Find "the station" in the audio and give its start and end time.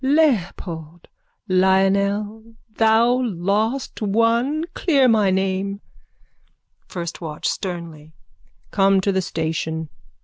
9.11-9.89